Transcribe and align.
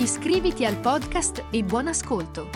Iscriviti 0.00 0.64
al 0.64 0.78
podcast 0.78 1.46
e 1.50 1.64
buon 1.64 1.88
ascolto! 1.88 2.48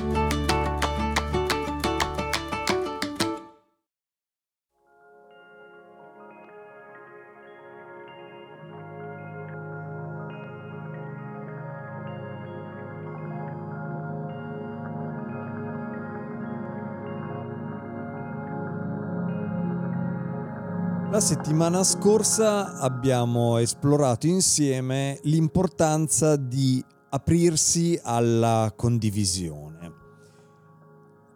La 21.11 21.21
settimana 21.21 21.83
scorsa 21.83 22.79
abbiamo 22.79 23.59
esplorato 23.59 24.29
insieme 24.29 25.19
l'importanza 25.25 26.37
di 26.37 26.83
aprirsi 27.15 27.99
alla 28.03 28.73
condivisione. 28.75 30.01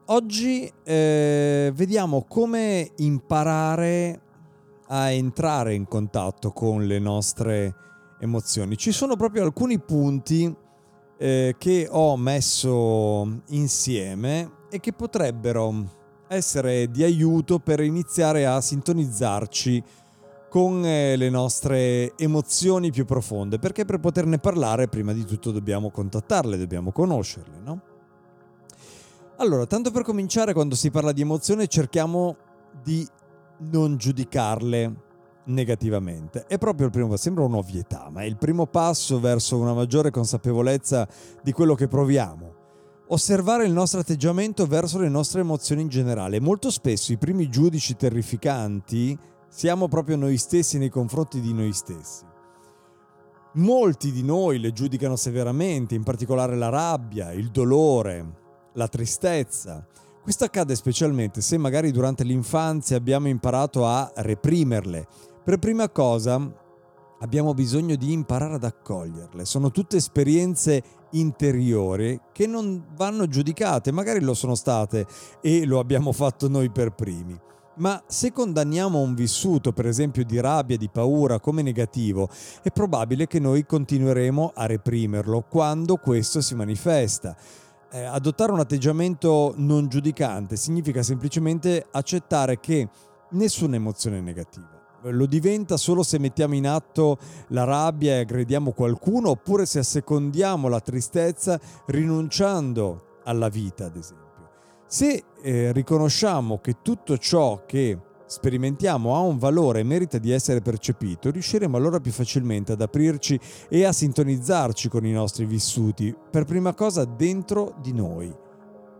Oggi 0.07 0.71
eh, 0.85 1.71
vediamo 1.75 2.25
come 2.29 2.93
imparare 2.97 4.21
a 4.89 5.11
entrare 5.11 5.75
in 5.75 5.87
contatto 5.87 6.53
con 6.53 6.87
le 6.87 6.99
nostre 6.99 7.75
emozioni. 8.21 8.77
Ci 8.77 8.93
sono 8.93 9.17
proprio 9.17 9.43
alcuni 9.43 9.79
punti 9.79 10.55
eh, 11.19 11.57
che 11.59 11.89
ho 11.91 12.17
messo 12.17 13.43
insieme 13.49 14.51
e 14.71 14.81
che 14.81 14.93
potrebbero 14.93 15.95
essere 16.29 16.91
di 16.91 17.03
aiuto 17.03 17.59
per 17.59 17.81
iniziare 17.81 18.47
a 18.47 18.61
sintonizzarci 18.61 19.83
con 20.49 20.85
eh, 20.85 21.17
le 21.17 21.31
nostre 21.31 22.15
emozioni 22.17 22.91
più 22.91 23.05
profonde, 23.05 23.59
perché 23.59 23.85
per 23.85 23.99
poterne 23.99 24.39
parlare 24.39 24.89
prima 24.89 25.13
di 25.13 25.25
tutto 25.25 25.51
dobbiamo 25.51 25.91
contattarle, 25.91 26.57
dobbiamo 26.57 26.93
conoscerle, 26.93 27.59
no? 27.63 27.81
Allora, 29.39 29.67
tanto 29.67 29.91
per 29.91 30.03
cominciare, 30.03 30.55
quando 30.55 30.75
si 30.75 30.91
parla 30.91 31.13
di 31.13 31.21
emozione 31.21 31.67
cerchiamo 31.67 32.37
di 32.83 33.07
non 33.71 33.97
giudicarle 33.97 35.05
negativamente. 35.45 36.47
È 36.47 36.57
proprio 36.57 36.87
il 36.87 36.93
primo 36.93 37.09
passo, 37.09 37.23
sembra 37.23 37.45
un'ovvietà, 37.45 38.09
ma 38.11 38.23
è 38.23 38.25
il 38.25 38.37
primo 38.39 38.67
passo 38.67 39.21
verso 39.21 39.59
una 39.59 39.75
maggiore 39.75 40.11
consapevolezza 40.11 41.07
di 41.43 41.53
quello 41.53 41.75
che 41.75 41.89
proviamo 41.89 42.55
osservare 43.09 43.65
il 43.65 43.73
nostro 43.73 44.01
atteggiamento 44.01 44.67
verso 44.67 44.99
le 44.99 45.09
nostre 45.09 45.41
emozioni 45.41 45.83
in 45.83 45.89
generale. 45.89 46.41
Molto 46.41 46.71
spesso 46.71 47.13
i 47.13 47.19
primi 47.19 47.49
giudici 47.49 47.95
terrificanti 47.95 49.17
siamo 49.49 49.89
proprio 49.89 50.17
noi 50.17 50.37
stessi 50.37 50.79
nei 50.79 50.89
confronti 50.89 51.41
di 51.41 51.53
noi 51.53 51.73
stessi. 51.73 52.25
Molti 53.55 54.13
di 54.13 54.23
noi 54.23 54.59
le 54.59 54.73
giudicano 54.73 55.17
severamente, 55.17 55.95
in 55.95 56.03
particolare 56.03 56.57
la 56.57 56.69
rabbia, 56.69 57.33
il 57.33 57.51
dolore, 57.51 58.25
la 58.75 58.87
tristezza. 58.87 59.87
Questo 60.23 60.45
accade 60.45 60.75
specialmente 60.75 61.41
se 61.41 61.57
magari 61.57 61.91
durante 61.91 62.25
l'infanzia 62.25 62.97
abbiamo 62.97 63.29
imparato 63.29 63.87
a 63.87 64.13
reprimerle. 64.17 65.07
Per 65.43 65.59
prima 65.59 65.89
cosa 65.89 66.53
abbiamo 67.21 67.55
bisogno 67.55 67.97
di 67.97 68.13
imparare 68.13 68.55
ad 68.55 68.65
accoglierle. 68.65 69.45
Sono 69.45 69.71
tutte 69.71 69.97
esperienze 69.97 70.83
interiori 71.13 72.21
che 72.33 72.47
non 72.47 72.85
vanno 72.95 73.27
giudicate, 73.27 73.93
magari 73.93 74.21
lo 74.21 74.35
sono 74.35 74.55
state 74.55 75.07
e 75.41 75.65
lo 75.65 75.79
abbiamo 75.79 76.13
fatto 76.13 76.49
noi 76.49 76.71
per 76.71 76.93
primi. 76.93 77.39
Ma 77.79 78.03
se 78.07 78.33
condanniamo 78.33 79.01
un 79.01 79.15
vissuto, 79.15 79.73
per 79.73 79.87
esempio 79.87 80.25
di 80.25 80.41
rabbia, 80.41 80.79
di 80.79 80.89
paura, 80.89 81.41
come 81.41 81.61
negativo, 81.61 82.29
è 82.63 82.71
probabile 82.71 83.27
che 83.27 83.39
noi 83.39 83.67
continueremo 83.67 84.53
a 84.55 84.67
reprimerlo 84.67 85.43
quando 85.43 85.97
questo 85.97 86.41
si 86.41 86.55
manifesta. 86.55 87.37
Eh, 87.91 88.03
adottare 88.03 88.53
un 88.53 88.61
atteggiamento 88.61 89.53
non 89.57 89.89
giudicante 89.89 90.57
significa 90.57 91.03
semplicemente 91.03 91.87
accettare 91.91 92.61
che 92.61 92.89
nessuna 93.31 93.77
emozione 93.77 94.19
è 94.19 94.23
negativa 94.23 94.77
lo 95.03 95.27
diventa 95.27 95.77
solo 95.77 96.03
se 96.03 96.19
mettiamo 96.19 96.55
in 96.55 96.67
atto 96.67 97.19
la 97.49 97.63
rabbia 97.63 98.15
e 98.15 98.21
aggrediamo 98.21 98.73
qualcuno 98.73 99.31
oppure 99.31 99.67
se 99.67 99.79
assecondiamo 99.79 100.67
la 100.67 100.81
tristezza 100.81 101.61
rinunciando 101.87 103.21
alla 103.25 103.49
vita, 103.49 103.87
ad 103.87 103.97
esempio. 103.97 104.26
Se 104.87 105.25
eh, 105.43 105.73
riconosciamo 105.73 106.59
che 106.61 106.77
tutto 106.83 107.19
ciò 107.19 107.65
che 107.67 107.99
sperimentiamo 108.27 109.15
ha 109.15 109.21
un 109.21 109.39
valore 109.39 109.81
e 109.81 109.85
merita 109.85 110.19
di 110.19 110.31
essere 110.31 110.61
percepito, 110.61 111.31
riusciremo 111.31 111.77
allora 111.77 112.01
più 112.01 112.13
facilmente 112.13 112.73
ad 112.73 112.81
aprirci 112.81 113.39
e 113.69 113.85
a 113.85 113.93
sintonizzarci 113.93 114.89
con 114.89 115.07
i 115.07 115.13
nostri 115.13 115.45
vissuti, 115.45 116.15
per 116.31 116.45
prima 116.45 116.75
cosa 116.75 117.05
dentro 117.05 117.75
di 117.81 117.93
noi. 117.93 118.35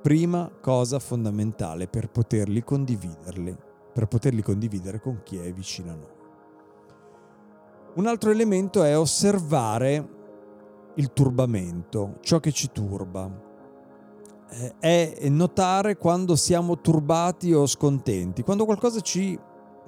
Prima 0.03 0.51
cosa 0.61 0.99
fondamentale 0.99 1.89
per 1.89 2.11
poterli 2.11 2.63
condividerli 2.63 3.57
per 3.97 4.09
poterli 4.09 4.43
condividere 4.43 5.01
con 5.01 5.23
chi 5.25 5.39
è 5.39 5.51
vicino 5.55 5.91
a 5.91 5.95
noi. 5.95 6.15
Un 7.95 8.07
altro 8.07 8.31
elemento 8.31 8.83
è 8.83 8.95
osservare 8.99 10.09
il 10.97 11.15
turbamento, 11.15 12.19
ciò 12.21 12.39
che 12.39 12.53
ci 12.53 12.71
turba. 12.71 13.46
È 14.79 15.29
notare 15.29 15.97
quando 15.97 16.37
siamo 16.37 16.81
turbati 16.81 17.53
o 17.53 17.67
scontenti, 17.67 18.43
quando 18.43 18.65
qualcosa 18.65 19.01
ci 19.01 19.39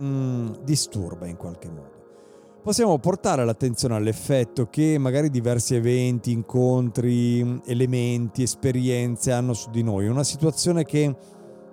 mm, 0.03 0.51
disturba 0.65 1.27
in 1.27 1.37
qualche 1.37 1.69
modo. 1.69 1.97
Possiamo 2.63 2.99
portare 2.99 3.45
l'attenzione 3.45 3.95
all'effetto 3.95 4.67
che 4.69 4.99
magari 4.99 5.31
diversi 5.31 5.75
eventi, 5.75 6.33
incontri, 6.33 7.63
elementi, 7.65 8.43
esperienze 8.43 9.33
hanno 9.33 9.55
su 9.55 9.71
di 9.71 9.83
noi, 9.83 10.09
una 10.09 10.25
situazione 10.25 10.85
che 10.85 11.17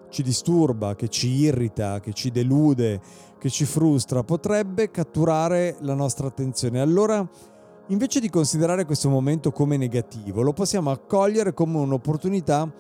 ci 0.10 0.24
disturba, 0.24 0.96
che 0.96 1.10
ci 1.10 1.28
irrita, 1.28 2.00
che 2.00 2.14
ci 2.14 2.32
delude, 2.32 3.02
che 3.38 3.50
ci 3.50 3.66
frustra, 3.66 4.24
potrebbe 4.24 4.90
catturare 4.90 5.76
la 5.82 5.96
nostra 5.96 6.28
attenzione. 6.28 6.80
Allora, 6.80 7.28
invece 7.88 8.20
di 8.20 8.30
considerare 8.30 8.86
questo 8.86 9.10
momento 9.10 9.52
come 9.52 9.78
negativo, 9.78 10.42
lo 10.42 10.54
possiamo 10.54 10.92
accogliere 10.92 11.54
come 11.54 11.78
un'opportunità 11.78 12.72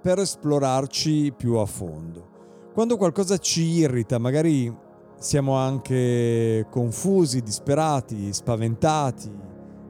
per 0.00 0.18
esplorarci 0.18 1.32
più 1.36 1.54
a 1.54 1.66
fondo. 1.66 2.28
Quando 2.72 2.96
qualcosa 2.96 3.38
ci 3.38 3.62
irrita, 3.62 4.18
magari 4.18 4.74
siamo 5.18 5.54
anche 5.54 6.66
confusi, 6.70 7.42
disperati, 7.42 8.32
spaventati, 8.32 9.30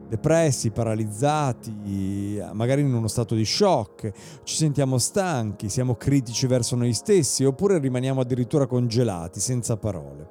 depressi, 0.09 0.69
paralizzati, 0.69 2.39
magari 2.51 2.81
in 2.81 2.93
uno 2.93 3.07
stato 3.07 3.33
di 3.33 3.45
shock, 3.45 4.11
ci 4.43 4.55
sentiamo 4.55 4.97
stanchi, 4.97 5.69
siamo 5.69 5.95
critici 5.95 6.45
verso 6.45 6.75
noi 6.75 6.93
stessi 6.93 7.45
oppure 7.45 7.79
rimaniamo 7.79 8.21
addirittura 8.21 8.67
congelati, 8.67 9.39
senza 9.39 9.77
parole. 9.77 10.27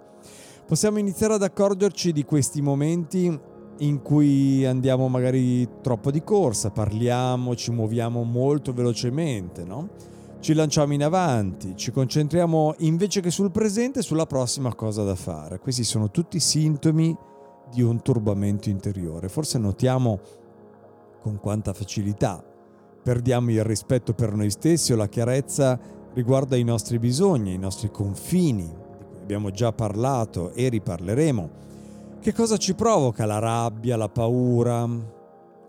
Possiamo 0.66 0.98
iniziare 0.98 1.34
ad 1.34 1.42
accorgerci 1.42 2.12
di 2.12 2.24
questi 2.24 2.62
momenti 2.62 3.50
in 3.78 4.02
cui 4.02 4.64
andiamo 4.64 5.08
magari 5.08 5.68
troppo 5.80 6.10
di 6.10 6.22
corsa, 6.22 6.70
parliamo, 6.70 7.54
ci 7.54 7.70
muoviamo 7.70 8.22
molto 8.22 8.72
velocemente, 8.72 9.64
no? 9.64 9.88
Ci 10.40 10.54
lanciamo 10.54 10.92
in 10.92 11.04
avanti, 11.04 11.76
ci 11.76 11.92
concentriamo 11.92 12.74
invece 12.78 13.20
che 13.20 13.30
sul 13.30 13.50
presente 13.50 14.02
sulla 14.02 14.26
prossima 14.26 14.74
cosa 14.74 15.04
da 15.04 15.14
fare. 15.14 15.58
Questi 15.58 15.84
sono 15.84 16.10
tutti 16.10 16.40
sintomi 16.40 17.16
di 17.72 17.82
un 17.82 18.02
turbamento 18.02 18.68
interiore. 18.68 19.28
Forse 19.28 19.58
notiamo 19.58 20.18
con 21.20 21.38
quanta 21.38 21.72
facilità 21.72 22.44
perdiamo 23.02 23.50
il 23.50 23.64
rispetto 23.64 24.14
per 24.14 24.32
noi 24.32 24.50
stessi 24.50 24.92
o 24.92 24.96
la 24.96 25.08
chiarezza 25.08 25.78
riguardo 26.14 26.54
ai 26.54 26.62
nostri 26.62 26.98
bisogni, 26.98 27.52
ai 27.52 27.58
nostri 27.58 27.90
confini, 27.90 28.66
di 28.66 29.04
cui 29.06 29.20
abbiamo 29.20 29.50
già 29.50 29.72
parlato 29.72 30.52
e 30.52 30.68
riparleremo. 30.68 31.50
Che 32.22 32.32
cosa 32.32 32.56
ci 32.56 32.74
provoca 32.74 33.26
la 33.26 33.40
rabbia, 33.40 33.96
la 33.96 34.08
paura 34.08 34.88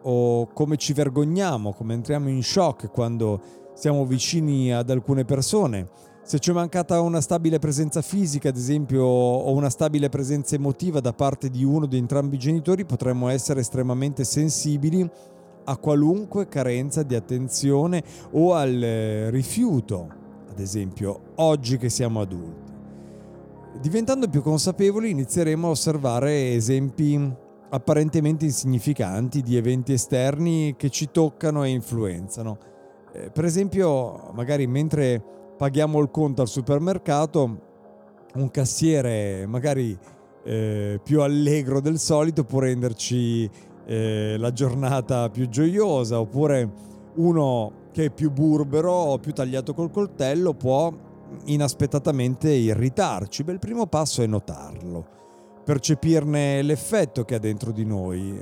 o 0.04 0.48
come 0.54 0.78
ci 0.78 0.94
vergogniamo, 0.94 1.74
come 1.74 1.96
entriamo 1.96 2.30
in 2.30 2.44
shock 2.44 2.92
quando 2.92 3.42
siamo 3.74 4.06
vicini 4.06 4.72
ad 4.72 4.92
alcune 4.92 5.26
persone? 5.26 5.90
Se 6.22 6.38
ci 6.38 6.52
è 6.52 6.54
mancata 6.54 7.02
una 7.02 7.22
stabile 7.22 7.58
presenza 7.58 8.04
fisica, 8.04 8.50
ad 8.50 8.56
esempio, 8.56 9.04
o 9.04 9.52
una 9.52 9.72
stabile 9.72 10.10
presenza 10.10 10.54
emotiva 10.54 11.00
da 11.00 11.12
parte 11.12 11.50
di 11.50 11.64
uno 11.64 11.88
di 11.88 11.98
entrambi 11.98 12.36
i 12.36 12.40
genitori, 12.40 12.86
potremmo 12.86 13.30
essere 13.30 13.62
estremamente 13.62 14.24
sensibili 14.24 15.10
a 15.64 15.78
qualunque 15.78 16.48
carenza 16.48 17.02
di 17.02 17.16
attenzione 17.16 18.04
o 18.30 18.54
al 18.54 19.30
rifiuto, 19.32 20.08
ad 20.52 20.60
esempio, 20.60 21.20
oggi 21.38 21.78
che 21.78 21.90
siamo 21.90 22.22
adulti. 22.22 22.63
Diventando 23.80 24.30
più 24.30 24.42
consapevoli 24.42 25.10
inizieremo 25.10 25.68
a 25.68 25.72
osservare 25.72 26.54
esempi 26.54 27.20
apparentemente 27.70 28.46
insignificanti 28.46 29.42
di 29.42 29.58
eventi 29.58 29.94
esterni 29.94 30.76
che 30.78 30.90
ci 30.90 31.10
toccano 31.12 31.64
e 31.64 31.70
influenzano. 31.70 32.58
Eh, 33.12 33.32
per 33.32 33.46
esempio, 33.46 34.30
magari 34.34 34.68
mentre 34.68 35.22
paghiamo 35.58 36.00
il 36.00 36.12
conto 36.12 36.42
al 36.42 36.48
supermercato, 36.48 37.62
un 38.36 38.52
cassiere 38.52 39.46
magari 39.48 39.98
eh, 40.44 41.00
più 41.04 41.22
allegro 41.22 41.82
del 41.82 41.98
solito 41.98 42.44
può 42.44 42.60
renderci 42.60 43.50
eh, 43.86 44.36
la 44.38 44.52
giornata 44.52 45.30
più 45.30 45.50
gioiosa, 45.50 46.20
oppure 46.20 46.72
uno 47.16 47.72
che 47.92 48.06
è 48.06 48.10
più 48.12 48.32
burbero 48.32 48.92
o 48.92 49.18
più 49.18 49.34
tagliato 49.34 49.74
col 49.74 49.92
coltello 49.92 50.54
può 50.54 50.92
inaspettatamente 51.46 52.50
irritarci. 52.50 53.44
Beh, 53.44 53.54
il 53.54 53.60
primo 53.60 53.88
passo 53.88 54.22
è 54.22 54.28
notarlo 54.28 55.22
percepirne 55.64 56.62
l'effetto 56.62 57.24
che 57.24 57.36
ha 57.36 57.40
dentro 57.40 57.72
di 57.72 57.86
noi, 57.86 58.42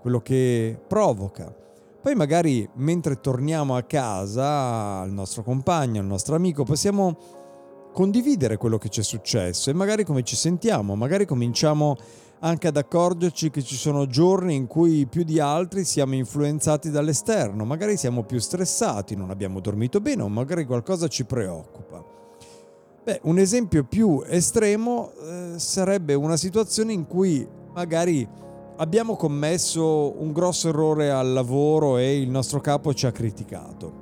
quello 0.00 0.20
che 0.20 0.78
provoca. 0.86 1.54
Poi 2.02 2.14
magari 2.14 2.68
mentre 2.74 3.20
torniamo 3.20 3.76
a 3.76 3.82
casa 3.82 5.00
al 5.00 5.12
nostro 5.12 5.42
compagno, 5.42 6.00
al 6.00 6.06
nostro 6.06 6.34
amico, 6.34 6.64
possiamo 6.64 7.16
condividere 7.92 8.56
quello 8.56 8.78
che 8.78 8.88
ci 8.88 9.00
è 9.00 9.02
successo 9.02 9.70
e 9.70 9.72
magari 9.72 10.04
come 10.04 10.22
ci 10.22 10.34
sentiamo, 10.34 10.96
magari 10.96 11.26
cominciamo 11.26 11.96
anche 12.40 12.66
ad 12.66 12.76
accorgerci 12.76 13.50
che 13.50 13.62
ci 13.62 13.76
sono 13.76 14.06
giorni 14.06 14.56
in 14.56 14.66
cui 14.66 15.06
più 15.06 15.22
di 15.22 15.38
altri 15.38 15.84
siamo 15.84 16.14
influenzati 16.16 16.90
dall'esterno, 16.90 17.64
magari 17.64 17.96
siamo 17.96 18.24
più 18.24 18.40
stressati, 18.40 19.14
non 19.14 19.30
abbiamo 19.30 19.60
dormito 19.60 20.00
bene 20.00 20.22
o 20.22 20.28
magari 20.28 20.64
qualcosa 20.64 21.06
ci 21.06 21.24
preoccupa. 21.24 21.81
Beh, 23.04 23.18
un 23.24 23.38
esempio 23.38 23.82
più 23.82 24.22
estremo 24.24 25.10
eh, 25.12 25.54
sarebbe 25.56 26.14
una 26.14 26.36
situazione 26.36 26.92
in 26.92 27.08
cui 27.08 27.44
magari 27.74 28.28
abbiamo 28.76 29.16
commesso 29.16 30.14
un 30.22 30.30
grosso 30.30 30.68
errore 30.68 31.10
al 31.10 31.32
lavoro 31.32 31.98
e 31.98 32.20
il 32.20 32.30
nostro 32.30 32.60
capo 32.60 32.94
ci 32.94 33.06
ha 33.06 33.10
criticato. 33.10 34.00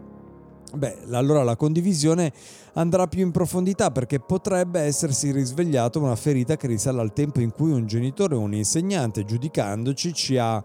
Beh, 0.74 0.98
allora 1.12 1.42
la 1.42 1.56
condivisione 1.56 2.30
andrà 2.74 3.06
più 3.06 3.22
in 3.22 3.30
profondità 3.30 3.90
perché 3.90 4.20
potrebbe 4.20 4.80
essersi 4.80 5.32
risvegliata 5.32 5.98
una 5.98 6.14
ferita 6.14 6.58
che 6.58 6.66
risale 6.66 7.00
al 7.00 7.14
tempo 7.14 7.40
in 7.40 7.52
cui 7.52 7.72
un 7.72 7.86
genitore 7.86 8.34
o 8.34 8.40
un 8.40 8.52
insegnante, 8.52 9.24
giudicandoci, 9.24 10.12
ci 10.12 10.36
ha 10.36 10.62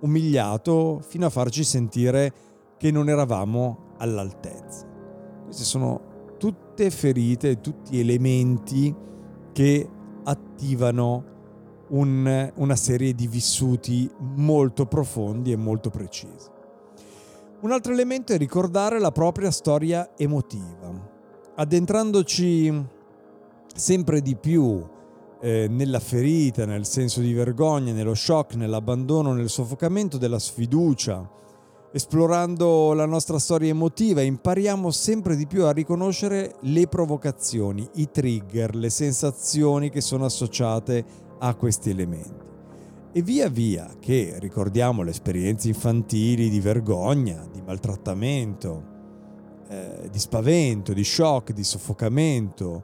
umiliato 0.00 1.00
fino 1.06 1.26
a 1.26 1.30
farci 1.30 1.64
sentire 1.64 2.32
che 2.78 2.90
non 2.90 3.10
eravamo 3.10 3.94
all'altezza. 3.98 4.86
Queste 5.44 5.64
sono 5.64 6.12
tutte 6.44 6.90
ferite, 6.90 7.62
tutti 7.62 7.98
elementi 7.98 8.94
che 9.50 9.88
attivano 10.24 11.24
un, 11.88 12.52
una 12.56 12.76
serie 12.76 13.14
di 13.14 13.26
vissuti 13.26 14.10
molto 14.18 14.84
profondi 14.84 15.52
e 15.52 15.56
molto 15.56 15.88
precisi. 15.88 16.50
Un 17.60 17.72
altro 17.72 17.94
elemento 17.94 18.34
è 18.34 18.36
ricordare 18.36 19.00
la 19.00 19.10
propria 19.10 19.50
storia 19.50 20.10
emotiva, 20.18 20.92
addentrandoci 21.54 22.88
sempre 23.74 24.20
di 24.20 24.36
più 24.36 24.86
eh, 25.40 25.66
nella 25.70 25.98
ferita, 25.98 26.66
nel 26.66 26.84
senso 26.84 27.22
di 27.22 27.32
vergogna, 27.32 27.94
nello 27.94 28.12
shock, 28.12 28.54
nell'abbandono, 28.56 29.32
nel 29.32 29.48
soffocamento 29.48 30.18
della 30.18 30.38
sfiducia, 30.38 31.26
Esplorando 31.96 32.92
la 32.92 33.06
nostra 33.06 33.38
storia 33.38 33.70
emotiva 33.70 34.20
impariamo 34.20 34.90
sempre 34.90 35.36
di 35.36 35.46
più 35.46 35.62
a 35.62 35.70
riconoscere 35.70 36.56
le 36.62 36.88
provocazioni, 36.88 37.88
i 37.94 38.10
trigger, 38.10 38.74
le 38.74 38.90
sensazioni 38.90 39.90
che 39.90 40.00
sono 40.00 40.24
associate 40.24 41.04
a 41.38 41.54
questi 41.54 41.90
elementi. 41.90 42.42
E 43.12 43.22
via 43.22 43.48
via 43.48 43.94
che 44.00 44.34
ricordiamo 44.40 45.04
le 45.04 45.10
esperienze 45.10 45.68
infantili 45.68 46.50
di 46.50 46.58
vergogna, 46.58 47.46
di 47.48 47.62
maltrattamento, 47.62 48.82
eh, 49.68 50.08
di 50.10 50.18
spavento, 50.18 50.92
di 50.92 51.04
shock, 51.04 51.52
di 51.52 51.62
soffocamento, 51.62 52.82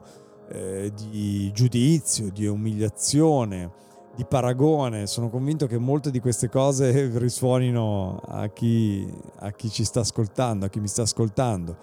eh, 0.49 0.89
di 0.95 1.51
giudizio, 1.51 2.31
di 2.31 2.47
umiliazione, 2.47 3.71
di 4.15 4.25
paragone. 4.25 5.07
Sono 5.07 5.29
convinto 5.29 5.67
che 5.67 5.77
molte 5.77 6.11
di 6.11 6.19
queste 6.19 6.49
cose 6.49 7.09
risuonino 7.17 8.21
a 8.27 8.47
chi, 8.47 9.07
a 9.39 9.51
chi 9.51 9.69
ci 9.69 9.83
sta 9.83 10.01
ascoltando, 10.01 10.65
a 10.65 10.69
chi 10.69 10.79
mi 10.79 10.87
sta 10.87 11.03
ascoltando. 11.03 11.77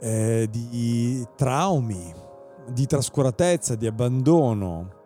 Eh, 0.00 0.48
di 0.50 1.26
traumi, 1.36 2.12
di 2.68 2.86
trascuratezza, 2.86 3.74
di 3.74 3.86
abbandono. 3.86 5.00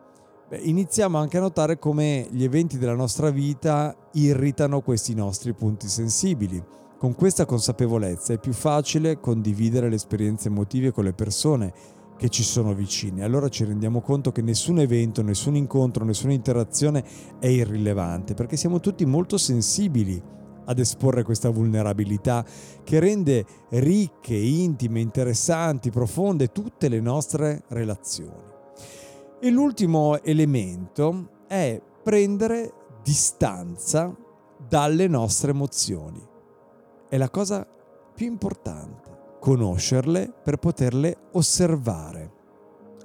Beh, 0.48 0.58
iniziamo 0.58 1.18
anche 1.18 1.38
a 1.38 1.40
notare 1.40 1.78
come 1.78 2.26
gli 2.30 2.44
eventi 2.44 2.78
della 2.78 2.94
nostra 2.94 3.30
vita 3.30 3.94
irritano 4.12 4.80
questi 4.80 5.14
nostri 5.14 5.52
punti 5.52 5.88
sensibili. 5.88 6.62
Con 6.98 7.14
questa 7.14 7.44
consapevolezza 7.44 8.32
è 8.32 8.38
più 8.38 8.54
facile 8.54 9.20
condividere 9.20 9.90
le 9.90 9.96
esperienze 9.96 10.48
emotive 10.48 10.92
con 10.92 11.04
le 11.04 11.12
persone 11.12 11.74
che 12.16 12.28
ci 12.28 12.42
sono 12.42 12.74
vicini. 12.74 13.22
Allora 13.22 13.48
ci 13.48 13.64
rendiamo 13.64 14.00
conto 14.00 14.32
che 14.32 14.42
nessun 14.42 14.78
evento, 14.78 15.22
nessun 15.22 15.56
incontro, 15.56 16.04
nessuna 16.04 16.32
interazione 16.32 17.04
è 17.38 17.46
irrilevante, 17.46 18.34
perché 18.34 18.56
siamo 18.56 18.80
tutti 18.80 19.04
molto 19.04 19.38
sensibili 19.38 20.20
ad 20.68 20.78
esporre 20.78 21.22
questa 21.22 21.50
vulnerabilità 21.50 22.44
che 22.82 22.98
rende 22.98 23.44
ricche, 23.70 24.34
intime, 24.34 25.00
interessanti, 25.00 25.90
profonde 25.90 26.50
tutte 26.52 26.88
le 26.88 27.00
nostre 27.00 27.62
relazioni. 27.68 28.54
E 29.40 29.50
l'ultimo 29.50 30.22
elemento 30.22 31.44
è 31.46 31.80
prendere 32.02 32.72
distanza 33.02 34.14
dalle 34.68 35.06
nostre 35.06 35.50
emozioni. 35.50 36.20
È 37.08 37.16
la 37.16 37.30
cosa 37.30 37.66
più 38.14 38.26
importante 38.26 39.15
conoscerle 39.38 40.32
per 40.42 40.56
poterle 40.56 41.16
osservare, 41.32 42.30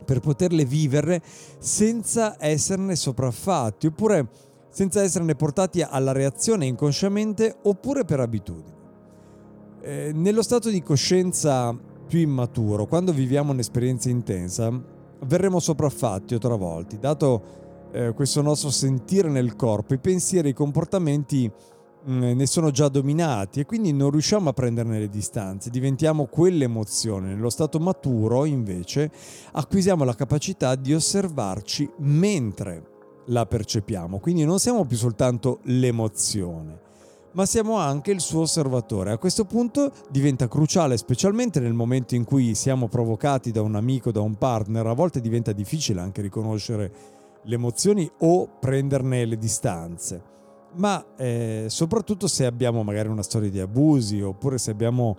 per 0.06 0.20
poterle 0.20 0.66
vivere 0.66 1.22
senza 1.60 2.36
esserne 2.40 2.96
sopraffatti 2.96 3.88
oppure 3.88 4.28
senza 4.70 5.02
esserne 5.02 5.36
portati 5.36 5.82
alla 5.82 6.14
reazione 6.14 6.66
inconsciamente 6.66 7.56
oppure 7.64 8.06
per 8.06 8.20
abitudine. 8.20 8.80
Eh, 9.82 10.12
nello 10.14 10.42
stato 10.42 10.70
di 10.70 10.82
coscienza 10.82 11.76
più 12.08 12.20
immaturo, 12.20 12.86
quando 12.86 13.12
viviamo 13.12 13.52
un'esperienza 13.52 14.10
intensa, 14.10 14.72
verremo 15.26 15.60
sopraffatti 15.60 16.36
o 16.36 16.38
travolti, 16.40 16.98
dato 16.98 17.60
eh, 17.92 18.14
questo 18.14 18.42
nostro 18.42 18.70
sentire 18.70 19.30
nel 19.30 19.56
corpo, 19.56 19.94
i 19.94 20.00
pensieri, 20.00 20.50
i 20.50 20.54
comportamenti 20.54 21.52
ne 22.04 22.46
sono 22.46 22.72
già 22.72 22.88
dominati 22.88 23.60
e 23.60 23.66
quindi 23.66 23.94
non 23.94 24.10
riusciamo 24.10 24.50
a 24.50 24.54
prenderne 24.54 25.00
le 25.00 25.10
distanze, 25.10 25.70
diventiamo 25.70 26.26
quell'emozione. 26.26 27.34
Nello 27.34 27.50
stato 27.50 27.80
maturo, 27.80 28.46
invece, 28.46 29.12
acquisiamo 29.52 30.04
la 30.04 30.16
capacità 30.16 30.76
di 30.76 30.94
osservarci 30.94 31.90
mentre 31.98 32.90
la 33.26 33.46
percepiamo, 33.46 34.20
quindi 34.20 34.44
non 34.46 34.60
siamo 34.60 34.86
più 34.86 34.98
soltanto 34.98 35.60
l'emozione, 35.64 36.80
ma 37.34 37.46
siamo 37.46 37.78
anche 37.78 38.12
il 38.12 38.20
suo 38.20 38.42
osservatore. 38.42 39.12
A 39.12 39.18
questo 39.18 39.46
punto 39.46 39.92
diventa 40.10 40.48
cruciale, 40.48 40.98
specialmente 40.98 41.60
nel 41.60 41.74
momento 41.74 42.16
in 42.16 42.24
cui 42.24 42.56
siamo 42.56 42.88
provocati 42.88 43.52
da 43.52 43.62
un 43.62 43.76
amico, 43.76 44.12
da 44.12 44.22
un 44.22 44.36
partner, 44.36 44.88
a 44.88 44.94
volte 44.94 45.22
diventa 45.22 45.52
difficile 45.52 46.02
anche 46.02 46.22
riconoscere 46.22 46.92
le 47.44 47.56
emozioni 47.56 48.10
o 48.20 48.48
prenderne 48.60 49.26
le 49.26 49.38
distanze 49.38 50.30
ma 50.76 51.04
eh, 51.18 51.66
soprattutto 51.68 52.28
se 52.28 52.46
abbiamo 52.46 52.84
magari 52.84 53.10
una 53.10 53.24
storia 53.24 53.50
di 53.50 53.60
abusi 53.60 54.22
oppure 54.22 54.58
se 54.58 54.72
abbiamo 54.72 55.18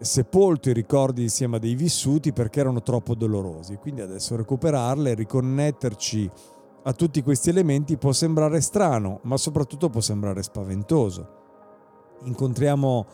sepolto 0.00 0.70
i 0.70 0.72
ricordi 0.72 1.22
insieme 1.22 1.56
a 1.56 1.58
dei 1.58 1.74
vissuti 1.74 2.32
perché 2.32 2.60
erano 2.60 2.82
troppo 2.82 3.14
dolorosi. 3.14 3.76
Quindi 3.76 4.00
adesso 4.00 4.36
recuperarle, 4.36 5.14
riconnetterci 5.14 6.30
a 6.82 6.92
tutti 6.92 7.22
questi 7.22 7.50
elementi 7.50 7.98
può 7.98 8.12
sembrare 8.12 8.60
strano, 8.60 9.20
ma 9.24 9.36
soprattutto 9.36 9.90
può 9.90 10.00
sembrare 10.00 10.42
spaventoso. 10.42 11.38
Incontriamo 12.24 13.06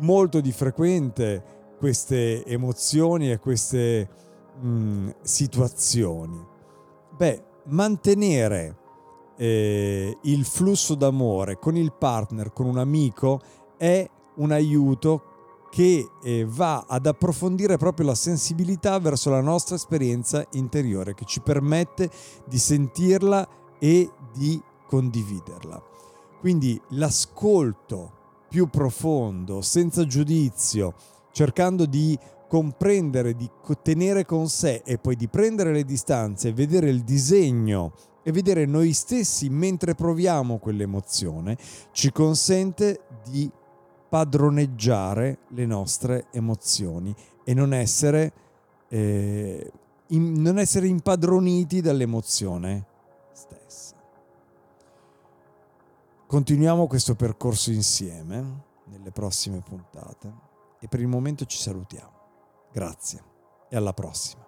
molto 0.00 0.40
di 0.40 0.52
frequente 0.52 1.56
queste 1.78 2.44
emozioni 2.44 3.30
e 3.30 3.38
queste 3.38 4.08
mh, 4.60 4.68
mm, 4.68 5.08
situazioni. 5.22 6.46
Beh, 7.16 7.42
mantenere 7.66 8.76
eh, 9.38 10.18
il 10.22 10.44
flusso 10.44 10.94
d'amore 10.94 11.58
con 11.58 11.76
il 11.76 11.92
partner, 11.92 12.52
con 12.52 12.66
un 12.66 12.78
amico, 12.78 13.40
è 13.76 14.08
un 14.36 14.50
aiuto 14.50 15.22
che 15.70 16.10
eh, 16.22 16.44
va 16.48 16.84
ad 16.88 17.06
approfondire 17.06 17.76
proprio 17.76 18.06
la 18.06 18.14
sensibilità 18.14 18.98
verso 18.98 19.30
la 19.30 19.40
nostra 19.40 19.76
esperienza 19.76 20.44
interiore, 20.52 21.14
che 21.14 21.24
ci 21.24 21.40
permette 21.40 22.10
di 22.46 22.58
sentirla 22.58 23.46
e 23.78 24.10
di 24.32 24.60
condividerla. 24.86 25.80
Quindi 26.40 26.80
l'ascolto 26.90 28.12
più 28.48 28.68
profondo, 28.68 29.60
senza 29.60 30.06
giudizio, 30.06 30.94
cercando 31.32 31.84
di 31.84 32.18
comprendere, 32.48 33.34
di 33.34 33.48
tenere 33.82 34.24
con 34.24 34.48
sé 34.48 34.82
e 34.84 34.96
poi 34.98 35.16
di 35.16 35.28
prendere 35.28 35.72
le 35.72 35.84
distanze, 35.84 36.52
vedere 36.52 36.88
il 36.88 37.02
disegno 37.02 37.92
e 38.28 38.32
vedere 38.32 38.66
noi 38.66 38.92
stessi 38.92 39.48
mentre 39.48 39.94
proviamo 39.94 40.58
quell'emozione, 40.58 41.56
ci 41.92 42.12
consente 42.12 43.00
di 43.24 43.50
padroneggiare 44.06 45.38
le 45.48 45.64
nostre 45.64 46.26
emozioni 46.32 47.16
e 47.42 47.54
non 47.54 47.72
essere, 47.72 48.32
eh, 48.88 49.72
in, 50.08 50.42
non 50.42 50.58
essere 50.58 50.88
impadroniti 50.88 51.80
dall'emozione 51.80 52.84
stessa. 53.32 53.96
Continuiamo 56.26 56.86
questo 56.86 57.14
percorso 57.14 57.70
insieme 57.70 58.64
nelle 58.90 59.10
prossime 59.10 59.62
puntate 59.62 60.30
e 60.80 60.86
per 60.86 61.00
il 61.00 61.08
momento 61.08 61.46
ci 61.46 61.56
salutiamo. 61.56 62.12
Grazie 62.70 63.22
e 63.70 63.76
alla 63.76 63.94
prossima. 63.94 64.47